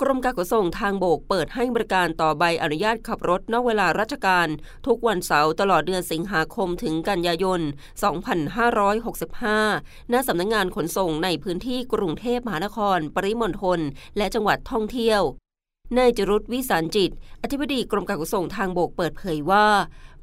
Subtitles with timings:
[0.00, 4.48] กรมการขนส่งทางบกเปิดให้บริการต่อใบอนุญาตขับรถนอกเวลาราชการ
[4.86, 7.60] ทุกวันเสาร์ตลอดเดือนสิงหาคมถึงกันยายน
[8.46, 13.80] 2565 ณ สำนักงงานขนส่งในพื้นที่กรุงเทพมหานคร ปริมณฑล
[14.16, 15.22] และจังหวัดท่องเที่ยว
[15.98, 17.10] นายจรุธวิสารจิต
[17.42, 19.66] อธิบดีกรมการขนส่งทางบกเปิดเผยว่า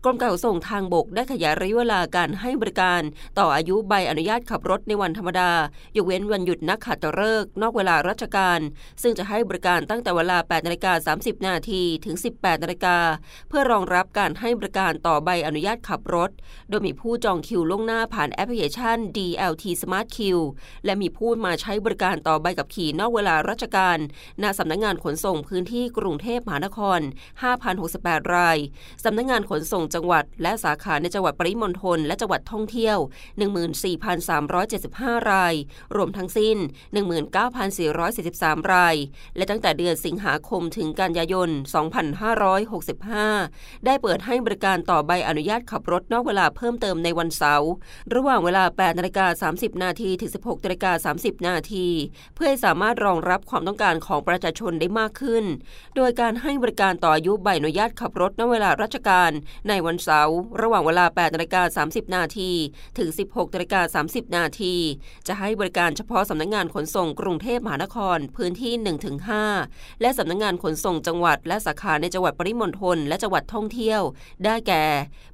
[0.08, 3.02] รมการขนส่งทางบกได้ขยายระยะเวลาการให้บริการ
[3.40, 5.52] ต่ออายุใบอนุญาตขับรถในวันธรรมดา
[5.98, 8.60] ยกเว้นวันหยุดนักขัตฤกษ์นอกเวลาราชการ
[9.02, 12.98] ซึ่งจะให้บริการตั้งแต่เวลา 8นาฬิกา30 นาทีถึง 18นาฬิกา
[13.50, 16.30] เพื่อรองรับการให้บริการต่อใบอนุญาตขับรถ
[16.70, 20.46] โดยมีผู้จองคิวล่วงหน้าผ่านแอปพลิเคชัน DLT Smart Queue
[20.86, 23.98] และมีผู้มาใช้บริการต่อใบกับขี่นอกเวลาราชการ
[24.44, 27.00] ณสำนักงงานขนส่งพื้นที่กรุงเทพมหานคร
[27.68, 28.58] 5,068 ราย
[29.04, 32.98] สำนักงงานขนส่งจังหวัด และสาขาในจังหวัดปริมณฑลและจังหวัดท่องเที่ยว
[34.14, 35.54] 14,375 ราย
[35.96, 36.58] รวมทั้งสิ้น
[37.80, 38.96] 19,443 ราย
[39.36, 41.50] และตั้งแต่เดือนสิงหาคมถึงกันยายน
[43.08, 47.70] 2565 ได้เปิดให้บริการต่อใบอนุญาตขับรถนอกเวลาเพิ่มเติมในวันเสาร์
[48.16, 51.88] ระหว่างเวลา 8นาฬิกา30 นาทีถึง 16นาฬิกา30 นาที
[52.36, 55.44] เพื่อให้สามารถรองรับความต้องการของประชาชนได้มากขึ้น
[55.96, 59.32] โดยการให้บริการต่ออายุใบอนุญาตขับรถนอกเวลาราชการ
[59.68, 62.52] ในวันเสาร์ระหว่างเวลา8นาฬิกา30 นาที
[62.98, 64.76] ถึง 16นาฬิกา30 นาที
[65.28, 68.74] จะให้บริการเฉพาะสำนักงงานขนส่งกรุงเทพมหานครพื้นที่
[69.38, 74.02] 1-5 และสำนักงงานขนส่งจังหวัด และสาขาในจังหวัดปริมณฑลและจังหวัดท่องเที่ยว
[74.46, 74.86] ได้แก่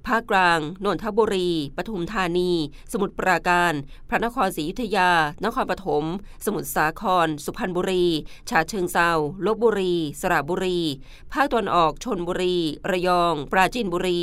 [0.07, 2.51] ภาคกลางนนทบุรี ปทุมธานี
[2.91, 3.73] สมุทรปราการ
[4.09, 5.11] พระนครศรีอยุธยา
[5.45, 6.03] นครปฐม
[6.45, 8.05] สมุทรสาคร สุพรรณบุรี
[8.49, 9.11] ชาเชิงเซา
[9.45, 10.79] ลบบุรี สระบุรี
[11.33, 12.57] ภาคตะวันออกชนบุรี
[12.91, 14.21] ระยอง ปราจีนบุรี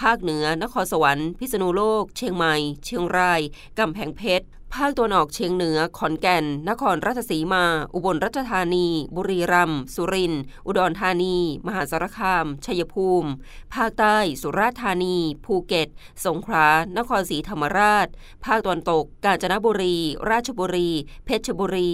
[0.00, 2.54] ภาคเหนือนครสวรรค์ พิษณุโลก เชียงใหม่
[2.84, 3.40] เชียงราย
[3.78, 4.46] กำแพงเพชร
[4.80, 7.64] ภาคตะวันออกเชียงเหนือ ขอนแก่น นครราชสีมา
[7.94, 8.86] อุบลราชธานี
[9.16, 11.36] บุรีรัมย์ สุรินทร์ อุดรธานี
[11.66, 13.30] มหาสารคาม ชัยภูมิ
[13.74, 15.88] ภาคใต้ สุราษฎร์ธานี ภูเก็ต
[16.24, 16.66] สงขลา
[16.98, 18.06] นครศรีธรรมราช
[18.44, 19.96] ภาคตะวันตก กาญจนบุรี
[20.30, 20.90] ราชบุรี
[21.24, 21.92] เพชรบุรี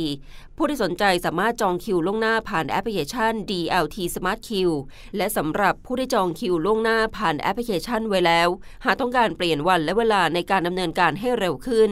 [0.57, 4.77] ผู้ที่สนใจสามารถจองคิวล่วงหน้าผ่านแอปพลิเคชัน DLT Smart Queue
[5.17, 8.49] และสำหรับผู้ที่จองคิวล่วงหน้าผ่านแอปพลิเคชันไว้แล้ว
[8.85, 11.91] หากต้องการเปลี่ยนวันและเวลาในการดำเนินการให้เร็วขึ้น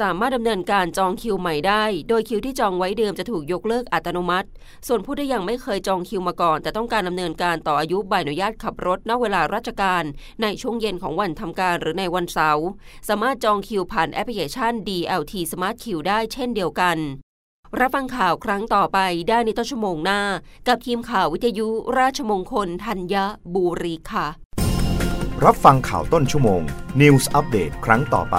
[0.00, 4.48] สามารถารถดำเนินการจองคิวใหม่ได้ โดยคิวที่จองไว้เดิมจะถูกยกเลิกอัตโนมัติ
[4.86, 10.04] ส่วนผู้ที่ยังไม่เคยจองคิวมาก่อน แต่ต้องการดำเนินการต่ออายุใบอนุญาตขับรถนอกเวลาราชการ
[10.42, 12.66] ในช่วงเย็นของวันทำการหรือในวันเสาร์
[13.08, 16.96] สามารถจองคิวผ่านแอปพลิเคชัน DLT Smart Q ได้เช่นเดียวกัน
[17.80, 18.98] รับฟังข่าวครั้งต่อไป
[19.28, 20.20] ได้ในต้นชั่วโมงหน้า
[20.68, 21.68] กับทีมข่าววิทยุ
[21.98, 23.14] ราชมงคลธัญ
[23.54, 24.26] บุรีค่ะ
[25.44, 26.62] รับฟังข่าวต้นชั่วโมง
[27.00, 28.38] News อัปเดตครั้งต่อไป